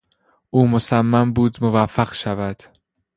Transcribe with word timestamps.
او 0.49 0.67
مصمم 0.67 1.33
بود 1.33 1.57
موفق 1.63 2.13
شود. 2.13 2.61